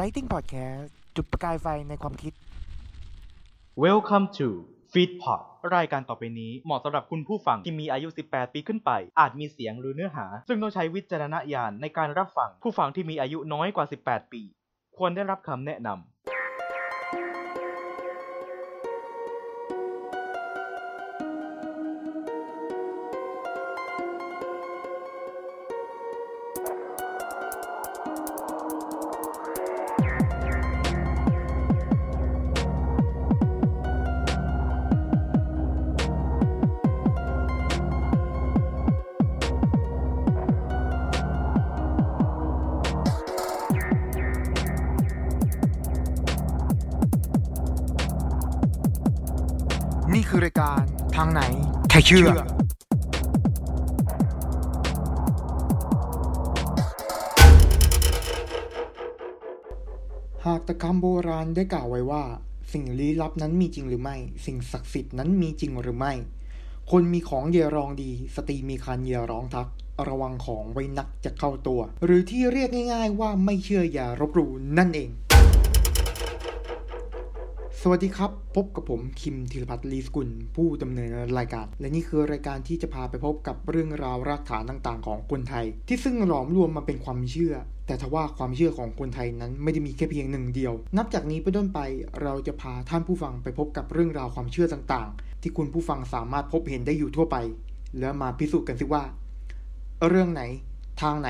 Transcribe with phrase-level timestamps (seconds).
[0.00, 2.32] Lighting Podcast จุดประกายไฟในความคิด
[3.84, 4.48] Welcome to
[4.92, 5.40] Feed Pod
[5.76, 8.90] รายการต่อไปนี้เหมาะสำหรับคุณผู้ฟังที่มีอายุ 18 ปีขึ้นไป
[9.20, 14.42] อาจมีเสียงหรือเนื้อหา ซึ่งต้องใช้วิจารณญาณในการรับฟัง ผู้ฟังที่มีอายุน้อยกว่า 18 ปี
[14.96, 16.15] ควรได้รับคำแนะนำ
[50.46, 50.84] นี่คือรายการ
[51.16, 51.42] ทางไหน
[51.90, 52.28] ใครเชื่อ
[60.44, 62.22] หากตะคำโบราณได้กล่าวไว้ว่า
[62.72, 66.12] สิ่งลี้ลับนั้นมีจริงหรือไม่ สิ่งศักดิ์สิทธิ์นั้นมีจริงหรือไม่
[66.90, 69.68] คนมีของเยรองดี สตรีมีคันเยร้องทัก
[70.08, 75.25] ระวังของไว้นักจะเข้าตัว หรือที่เรียกง่าย ๆ ว่าไม่เชื่ออย่ารบหลู่นั่นเองส
[77.92, 87.54] วัสดีครับ พบกับผมคิมธีรพัฒน์ลีสกุล ผู้ดำเนินรายการ และนี่คือรายการที่จะพาไปพบกับเรื่องราวรากฐานต่างๆ ของคนไทย ที่ซึ่งหลอมรวมมาเป็นความเชื่อ
[87.86, 91.80] แต่ทว่าความเชื่อของคนไทยนั้นไม่ได้มีแค่เพียงหนึ่งเดียว นับจากนี้ไปต้นไป
[92.22, 97.36] เราจะพาท่านผู้ฟังไปพบกับเรื่องราวความเชื่อต่างๆ ที่คุณผู้ฟังสามารถพบเห็นได้อยู่ทั่วไป
[97.98, 99.02] แล้วมาพิสูจน์กันสิว่า
[100.08, 100.42] เรื่องไหน
[101.02, 101.28] ทางไหน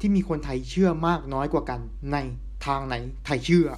[0.00, 1.80] ที่มีคนไทยเชื่อมากน้อยกว่ากัน
[2.12, 2.16] ใน
[2.66, 2.94] ทางไหน
[3.26, 3.68] ไทยเชื่อ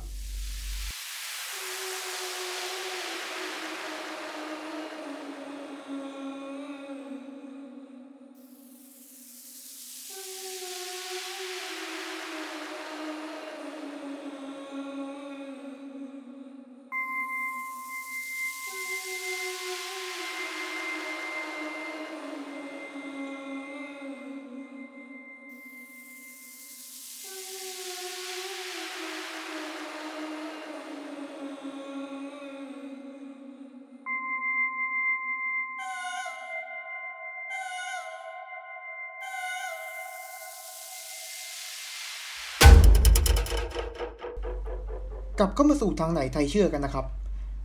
[45.38, 47.06] กลับเข้ามาสู่ทางไหนไทยเชื่อกันนะครับ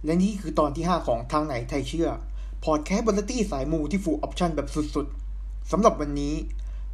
[0.06, 2.10] และนี่คือตอนที่ 5 ของทางไหนไทยเชื่อ
[2.66, 6.34] พอดแคสต์บรรตี้สายมูที่ฟูลออปชันแบบสุดๆสำหรับวันนี้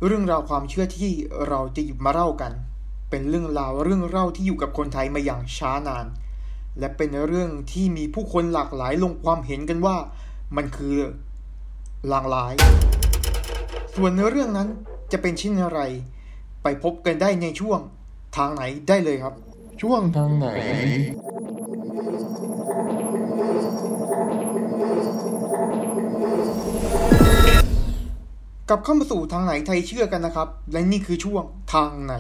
[0.06, 1.12] เรื่องราวความเชื่อที่
[1.48, 2.52] เราจะหยิบมาเล่ากัน
[3.10, 6.06] เป็นเรื่องราวเรื่องเล่าที่อยู่กับคนไทยมาอย่างช้านาน
[6.80, 9.96] และเป็นเรื่องที่มีผู้คนหลากหลายลงความเห็นกันว่า
[10.56, 10.96] มันคือ
[12.12, 12.54] ลางร้าย
[13.96, 14.68] ส่วนเรื่องนั้น
[15.12, 15.80] จะเป็นเช่นอะไร
[16.64, 17.80] ไปพบกันได้ในช่วง
[18.38, 19.34] ทางไหนได้เลยครับ
[19.82, 20.48] ช่วงทางไหน
[28.70, 31.44] กลับเข้ามาสู่ทางไหนไทยเชื่อกันนะครับ และนี่คือช่วง
[31.74, 32.16] ทางไหน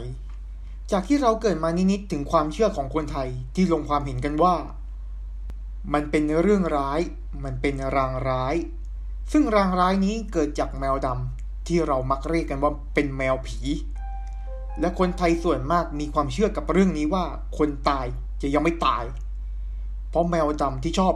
[0.92, 4.56] จากที่เราเกิดมานิดๆถึงความเชื่อของคนไทยที่ลงความเห็นกันว่า
[5.94, 7.02] มันเป็นเรื่องร้าย
[7.44, 8.56] มันเป็นรางร้าย
[9.32, 13.60] ซึ่งรางร้ายนี้เกิดจากแมวดำที่เรามักเรียกกันว่าเป็นแมวผี
[14.80, 17.26] และคนไทยส่วนมากมีความเชื่อกับเรื่องนี้ว่า
[17.58, 18.06] คนตาย
[18.42, 19.04] จะยังไม่ตาย
[20.10, 21.14] เพราะแมวดำที่ชอบ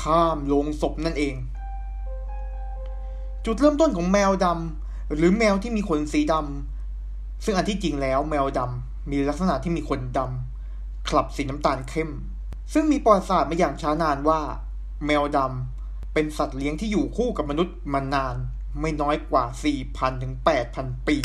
[0.00, 1.34] ข้ามโลงศพนั่นเอง
[3.44, 12.10] จุดเริ่มต้นของแมวดำหรือแมวที่มีขนสีดำซึ่งอันที่จริงแล้วแมวดำมีลักษณะที่มีขนดำคลับสีน้ำตาลเข้ม
[12.72, 14.40] ซึ่งมีประวัติศาสตร์มาอย่างช้านานว่า
[15.06, 18.36] แมวดำเป็นสัตว์เลี้ยงที่อยู่คู่กับมนุษย์มานาน
[18.80, 19.44] ไม่น้อยกว่า
[19.82, 20.32] 4,000ถึง
[20.70, 21.16] 8,000 ปี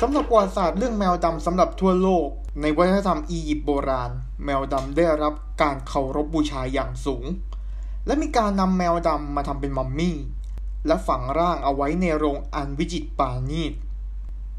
[0.00, 2.28] สำหรับประวัติศาสตร์เรื่องแมวดำสำหรับทั่วโลก
[2.60, 4.10] ในวัฒนธรรมอียิปต์โบราณ
[4.44, 7.24] แมวดำได้รับการเคารพบบูชาอย่างสูง
[8.06, 10.16] และมีการนำแมวดำมาทำเป็นมัมมี่
[10.86, 13.72] และฝังร่างเอาไว้ในโรงอันวิจิตรปาณีต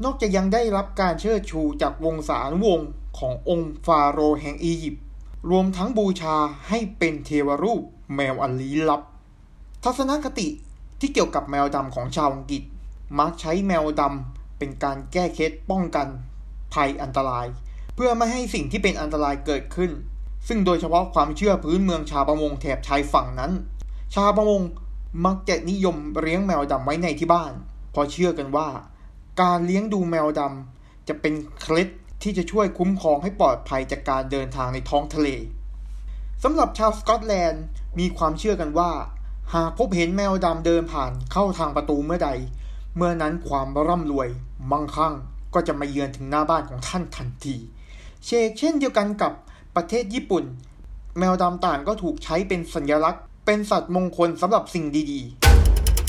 [0.04, 5.02] นอกจากยังได้รับการเชิดชูจากวงศานุวงศ์ขององค์ฟาโรห์แห่งอียิปต์
[5.50, 6.36] รวมทั้งบูชา
[6.68, 7.82] ให้เป็นเทวรูป
[8.14, 9.02] แมวอันลี้ลับ
[9.84, 10.48] ทัศนคติ
[11.00, 12.62] ที่เกี่ยวกับแมวดำของชาวอังกฤษ
[13.18, 16.08] มักใช้แมวดำ เป็นการแก้เคล็ดป้องกัน
[16.74, 17.46] ภัยอันตราย
[17.94, 19.90] เพื่อไม่ให้สิ่งที่เป็นอันตรายเกิดขึ้น
[20.48, 23.52] ซึ่งโดยเฉพาะความเชื่อพื้นเมืองชาวประมงแถบชายฝั่งนั้น
[24.14, 24.62] ชาวประมง
[25.26, 27.52] มักจะนิยมเลี้ยงแมวดำไว้ในที่บ้าน
[27.90, 28.68] เพราะเชื่อกันว่า
[29.42, 31.88] การเลี้ยงดูแมวดำจะเป็นเคล็ด
[32.22, 35.28] ที่จะช่วยคุ้มครองให้ปลอดภัยจากการเดินทางในท้องทะเล
[36.42, 37.64] สำหรับชาวสกอตแลนด์
[37.98, 38.90] มีความเชื่อกันว่า
[39.54, 42.30] หากพบเห็นแมวดำเดินผ่านเข้าทางประตูเมื่อใด
[42.98, 44.28] เมื่อนั้นความร่ำรวย
[44.70, 45.14] มั่งคั่ง
[45.54, 47.56] ก็จะมาเยือนถึงหน้าบ้านของท่านทันที
[48.24, 49.32] เชกเช่นเดียวกันกับ
[49.76, 50.44] ประเทศญี่ปุ่น
[51.18, 55.20] แมวดำต่างก็ถูกใช้เป็นสัญลักษณ์ เป็นสัตว์มงคลสำหรับสิ่งดี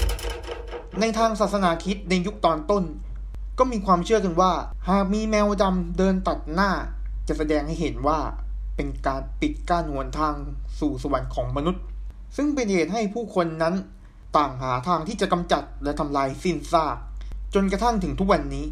[0.07, 2.83] ๆ ในทางศาสนาคริสต์ในยุคตอนต้น
[3.57, 4.51] ก็มีความเชื่อกันว่า
[4.89, 6.71] หากมีแมวดำเดินตัดหน้า
[7.27, 8.19] จะแสดงให้เห็นว่า
[8.75, 10.35] เป็นการปิดกั้นหนทาง
[10.79, 11.83] สู่สวรรค์ของมนุษย์
[12.35, 13.75] ซึ่งเป็นเหตุให้ผู้คนนั้น
[14.37, 16.97] ต่างหาทางที่จะกำจัดและทำลายสิ้นซาก
[17.53, 18.65] จนกระทั่งถึงทุกวันนี้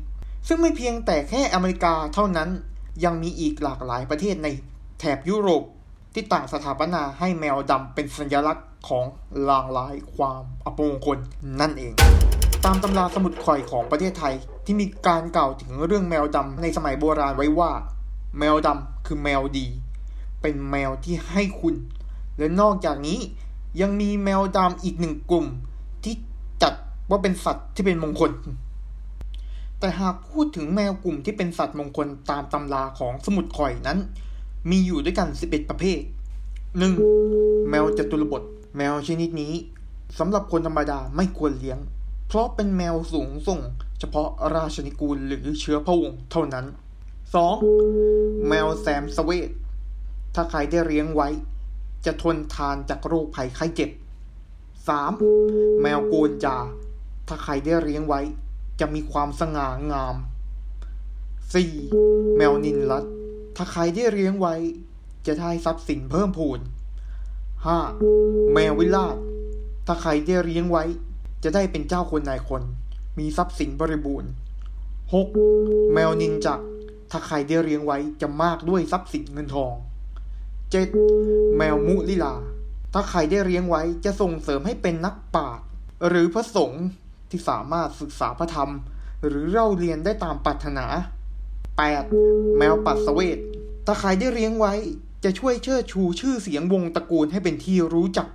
[0.48, 2.50] ซึ่งไม่เพียงแต่แค่อเมริกาเท่านั้น
[3.04, 4.48] ยังมีอีกหลากหลายประเทศใน
[5.00, 5.64] แถบยุโรป
[6.14, 9.06] ที่ต่างสถาปนาให้แมวดำเป็นสัญลักษณ์ของ
[9.50, 11.18] ลางลายความอัปมงคล
[11.60, 11.94] นั่นเอง
[12.66, 14.34] ตามตำราสมุดข่อยของประเทศไทย
[14.66, 17.72] ที่มีการกล่าวถึงเรื่องแมวดำในสมัยโบราณไว้ว่า
[18.40, 19.68] แมวดำคือแมวดี
[20.42, 21.76] เป็นแมวที่ให้คุณ
[22.38, 23.20] และนอกจากนี้
[23.82, 25.46] ยังมีแมวดำอีกหนึ่งกลุ่ม
[26.04, 26.14] ที่
[26.62, 26.74] จัด
[27.10, 28.32] ว่าเป็นสัตว์ที่เป็นมงคล
[29.80, 34.00] แต่หากพูดถึงแมวกลุ่มที่เป็นสัตว์มงคลตามตำราของสมุดข่อยนั้น
[34.70, 36.00] มีอยู่ด้วยกัน 11 ประเภท
[36.86, 37.70] 1.
[37.70, 38.44] แมวจตุรบท
[38.78, 39.54] แมวชนิดนี้
[40.20, 41.80] สำหรับคนธรรมดาไม่ควรเลี้ยง
[42.28, 43.60] เพราะเป็นแมวสูงส่ง
[44.00, 46.66] เฉพาะราชนิกูลหรือเชื้อพระวงศ์เท่านั้น
[47.62, 48.48] 2.
[48.48, 49.50] แมวแซมสเวต
[50.36, 51.28] ถ้าใครได้เลี้ยงไว้
[52.06, 53.90] จะทนทานจากโรคภัยไข้เจ็บ
[55.06, 55.82] 3.
[55.82, 56.58] แมวโกนจา
[57.28, 58.22] ถ้าใครได้เลี้ยงไว้
[58.80, 60.16] จะมีความสง่างาม
[61.66, 62.38] 4.
[62.38, 63.06] แมวนินรัต
[63.56, 64.56] ถ้าใครได้เลี้ยงไว้
[65.28, 66.60] จะได้ทรัพย์สินเพิ่มพูน
[67.76, 68.54] 5.
[68.54, 69.18] แมววิลาศ
[69.88, 70.84] ถ้าใครได้เลี้ยงไว้
[71.44, 72.64] จะได้เป็นเจ้าคนนายคน
[73.20, 74.30] มีทรัพย์สินบริบูรณ์
[75.14, 75.94] 6.
[75.94, 76.60] แมวนินจัก
[77.12, 79.74] ถ้าใครได้เลี้ยงไว้จะมากด้วยทรัพย์สินเงินทอง
[80.74, 81.58] 7.
[81.58, 82.36] แมวมุลิลา
[82.94, 85.66] ถ้าใครได้เลี้ยงไว้จะส่งเสริมให้เป็นนักปราชญ์
[86.08, 86.86] หรือพระสงฆ์
[87.30, 88.72] ที่สามารถศึกษาพระธรรม
[89.28, 90.86] หรือเล่าเรียนได้ตามปรารถนา
[91.72, 92.58] 8.
[92.58, 93.38] แมวปัสเวต
[93.86, 94.74] ถ้าใครได้เลี้ยงไว้
[95.24, 98.28] จะช่วยเชิดชูชื่อเสียงวงตระกูลให้เป็นที่รู้จัก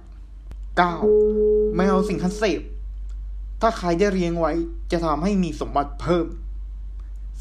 [1.05, 1.77] 9.
[1.77, 2.61] แมวสิงคันเสพ
[3.61, 4.53] ถ้าใครได้เลี้ยงไว้
[4.93, 6.27] จะทำให้มีสมบัติเพิ่ม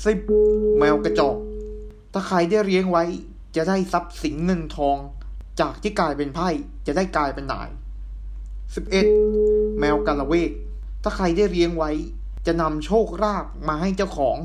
[0.01, 0.79] 10.
[0.79, 1.37] แมวกระจอก
[2.13, 3.03] ถ้าใครได้เลี้ยงไว้
[3.61, 4.97] จะได้ทรัพย์สินเงินทอง
[5.59, 6.49] จากที่กลายเป็นไพ่
[6.87, 7.69] จะได้กลายเป็นนาย
[8.93, 9.79] 11.
[9.79, 10.51] แมวกาละเวก
[11.03, 11.91] ถ้าใครได้เลี้ยงไว้
[12.47, 14.37] จะนำโชคลาภมาให้เจ้าของ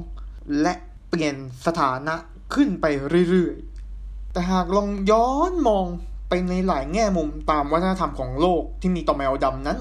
[0.62, 0.74] และ
[1.08, 1.34] เปลี่ยน
[1.66, 2.14] สถานะ
[2.54, 2.86] ขึ้นไป
[3.30, 5.86] เรื่อยๆ แต่หากลองย้อนมอง
[6.28, 9.78] ไปในหลายแง่มุมตามวัฒนธรรมของโลกที่มีต่อแมวดำนั้น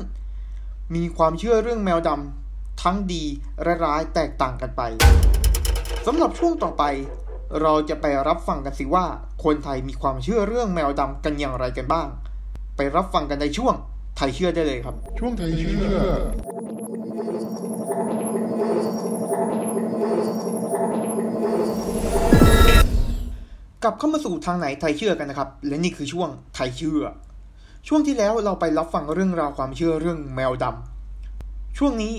[0.96, 3.24] มีความเชื่อเรื่องแมวดำทั้งดี
[3.64, 4.82] และร้ายแตกต่างกันไป
[6.06, 6.84] สำหรับช่วงต่อไป
[7.62, 9.06] เราจะไปรับฟังกันสิว่า
[9.44, 12.08] คนไทยมีความเชื่อเรื่องแมวดำกันอย่างไรกันบ้าง
[12.76, 13.74] ไปรับฟังกันในช่วง
[14.18, 15.98] ไทยเชื่อได้เลยครับ ช่วงไทยเชื่อ
[23.84, 27.04] กลับเข้ามาสู่ทางไหนไทยเชื่อกันนะครับ และนี่คือช่วงไทยเชื่อ
[27.88, 32.14] ช่วงที่แล้วเราไปรับฟังเรื่องราวความเชื่อเรื่องแมวดำช่วงนี้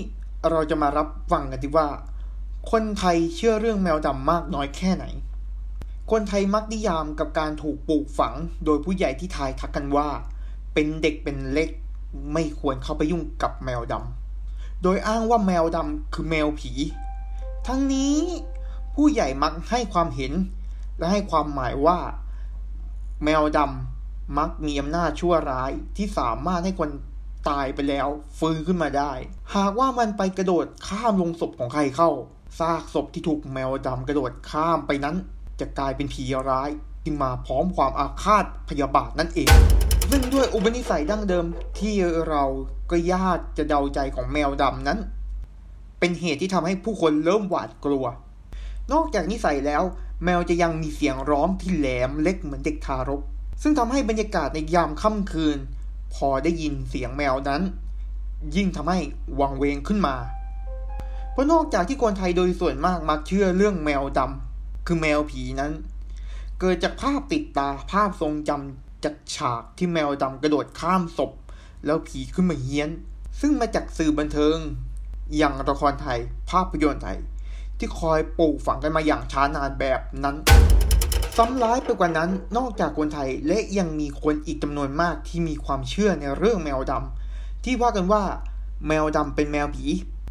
[0.51, 1.87] เราจะมารับฟังกันดีว่า
[2.71, 5.05] คนไทยเชื่อเรื่องแมวดำมากน้อยแค่ไหน
[6.11, 8.33] คนไทยมักนิยามกับการถูกปลูกฝัง
[8.65, 10.09] โดยผู้ใหญ่ที่ทายทักกันว่า
[10.73, 11.69] เป็นเด็กเป็นเล็ก
[12.33, 16.71] ไม่ควรเข้าไปยุ่งกับแมวดำ โดยอ้างว่าแมวดำคือแมวผี
[17.67, 18.15] ทั้งนี้
[18.95, 20.33] ผู้ใหญ่มักให้ความเห็น
[20.97, 21.99] และให้ความหมายว่า
[23.23, 26.89] แมวดำมักมีอำนาจชั่วร้ายที่สามารถให้คน
[27.49, 28.07] ตายไปแล้ว
[28.37, 29.11] ฟื้นขึ้นมาได้
[29.55, 32.09] หากว่ามันไปกระโดดข้ามลงศพของใครเข้า
[32.59, 35.15] ซากศพที่ถูกแมวดำกระโดดข้ามไปนั้น
[35.59, 36.69] จะกลายเป็นผีร้าย
[37.01, 39.51] ที่มาพร้อมความอาฆาตพยาบาทนั่นเอง
[40.09, 41.45] ซึ่งด้วยอุปนิสัยดั้งเดิม
[41.79, 41.95] ที่
[42.27, 42.43] เรา
[42.91, 44.99] ก็ยากจะเดาใจของแมวดำนั้น
[45.99, 48.05] เป็นเหตุที่ทำให้ผู้คนเริ่มหวาดกลัว
[48.91, 49.83] นอกจากนิสัยแล้ว
[50.23, 53.21] แมวจะยังมีเสียงร้องที่แหลมเล็กเหมือนเด็กทารก
[53.61, 55.57] ซึ่งทำให้บรรยากาศในยามค่ำคืน
[56.13, 57.61] พอได้ยินเสียงแมวนั้น
[58.55, 58.99] ยิ่งทำให้
[59.39, 60.15] วังเวงขึ้นมา
[61.35, 65.71] เพราะนอกจากที่คนไทยโดยส่วนมากมักเชื่อเรื่องแมวดำคือแมวผีนั้น
[66.59, 71.31] เกิดจากภาพติดตาภาพทรงจำจากฉากที่แมวดำกระโดดข้ามศพ
[71.85, 72.89] แล้วผีขึ้นมาเฮี้ยน
[73.39, 74.57] ซึ่งมาจากสื่อบันเทิง
[75.37, 77.17] อย่างละครไทย ภาพยนตร์ไทย
[77.77, 80.35] ที่คอยปลูกฝังกันมาอย่างช้านานแบบนั้น
[81.37, 88.23] ซ้ำร้ายไปกว่านั้นนอกจากคนไทยและยังมีคนอีกจำนวนมากที่มีความเชื่อในเรื่องแมวดำที่ว่ากันว่า
[88.87, 89.85] แมวดำเป็นแมวผี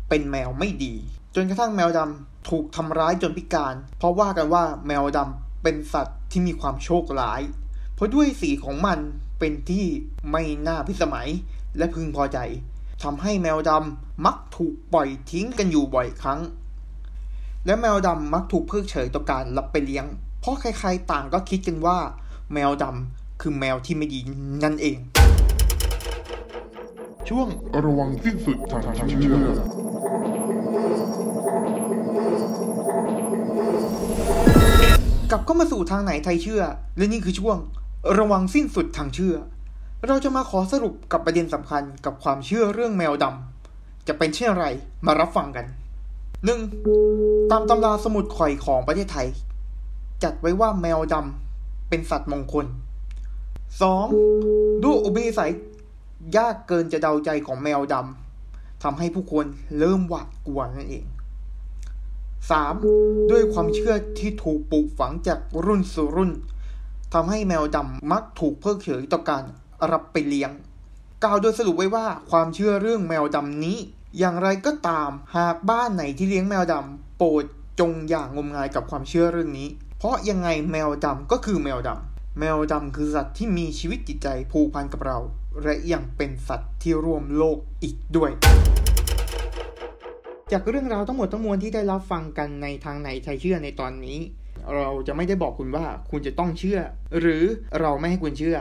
[0.08, 0.94] เป็นแมวไม่ดี
[1.34, 7.40] จนกระทั่งแมวดำถูกทำร้ายจนพิการ เพราะว่ากันว่าแมวดำเป็นสัตว์ที่มีความโชคร้าย
[7.94, 8.98] เพราะด้วยสีของมัน
[9.38, 9.86] เป็นที่
[10.30, 11.28] ไม่น่าพิสมัย
[11.78, 12.38] และพึงพอใจ
[13.02, 16.40] ทำให้แมวดำมักถูกปล่อยทิ้งกันอยู่บ่อยครั้ง
[17.66, 20.06] และแมวดำมักถูกเพิกเฉยต่อการรับไปเลี้ยง
[20.40, 21.98] เพราะใครๆต่างก็คิดกันว่า
[22.52, 24.20] แมวดำคือแมวที่ไม่ดี
[24.64, 24.96] นั่นเอง
[27.28, 27.48] ช่วง
[27.84, 29.83] ระวังสิ้นสุดทางทางเชื่อ
[35.30, 36.62] กลับเข้ามาสู่ทางไหนไทยเชื่อ
[36.96, 37.58] และนี่คือช่วง
[38.18, 39.34] ระวังสิ้นสุดทางเชื่อ
[40.06, 44.66] เราจะมาขอสรุปกับประเด็นสำคัญกับความเชื่อเรื่องแมวดำจะเป็นเช่นไร
[45.06, 45.66] มารับฟังกัน
[46.78, 47.50] 1.
[47.50, 49.26] ตามตำราสมุดข่อยของประเทศไทย
[50.22, 52.66] จัดไว้ว่าแมวดำเป็นสัตว์มงคล
[53.94, 54.82] 2.
[54.82, 55.52] ด้วยอุปนิสัย
[56.36, 59.46] ยากเกินจะเดาใจของแมวดำทำให้ผู้คน
[59.78, 61.04] เริ่มหวาดกลัวนั่นเอง
[62.50, 63.30] 3.
[63.30, 66.32] ด้วยความเชื่อที่ถูกปลูกฝังจากรุ่นสู่รุ่น
[67.14, 69.44] ทำให้แมวดำมักถูกเพิกเฉยต่อการ
[69.90, 70.50] รับไปเลี้ยง
[71.24, 73.78] กล่าวโดยสรุปไว้ว่าความเชื่อเรื่องแมวดำนี้
[74.18, 77.44] อย่างไรก็ตามหากบ้านไหนที่เลี้ยงแมวดำโปรด
[77.80, 85.18] จงอย่างงมงายกับความเชื่อเรื่องนี้ เพราะยังไงแมวดำก็คือแมวดำแมวดำคือสัตว์ที่มีชีวิตจิตใจผูกพันกับเรา
[85.62, 88.30] และยังเป็นสัตว์ที่ร่วมโลกอีกด้วย
[90.52, 94.18] จากเรื่องราวทั้งหมดทั้งมวลที่ได้รับฟังกันในทางไหนไทยเชื่อในตอนนี้
[94.76, 96.78] เราจะไม่ได้บอกคุณว่าคุณจะต้องเชื่อ
[97.20, 97.44] หรือ
[97.80, 98.58] เราไม่ให้คุณเชื่อ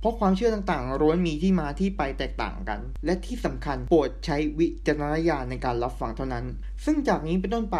[0.00, 6.44] เพราะความเชื่อต่างๆล้วนมีที่มาที่ไปแตกต่างกัน และที่สำคัญโปรดใช้วิจารณญาณในการรับฟังเท่านั้น
[6.84, 7.78] ซึ่งจากนี้เป็นต้นไป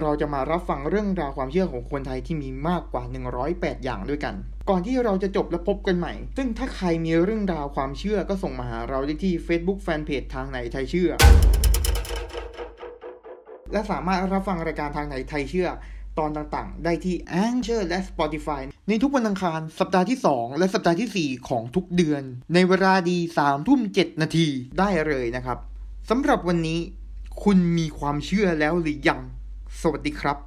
[0.00, 3.02] เราจะมารับฟังเรื่องราวความเชื่อของคนไทยที่มีมากกว่า
[3.44, 4.34] 108 อย่างด้วยกัน
[4.70, 11.10] ก่อนที่เราจะจบและพบกันใหม่ ซึ่งถ้าใครมีเรื่องราวความเชื่อก็ส่งมาหาเราได้ที่ Facebook Fanpage ทางไหนไทยเชื่อ
[13.74, 15.68] และสามารถรับฟังรายการทางไหนไทยเชื่อ
[16.18, 22.22] ตอนต่างๆ ได้ที่ Anchor และ Spotify ในทุกวันอังคาร สัปดาห์ที่ 2 และสัปดาห์ที่ 4 ของทุกเดือน
[22.54, 25.58] ในเวลาดี3ทุ่ม7นาทีได้เลยนะครับ
[26.10, 26.80] สำหรับวันนี้
[27.42, 29.20] คุณมีความเชื่อแล้วหรือยัง
[29.80, 30.38] สวัสดีครับ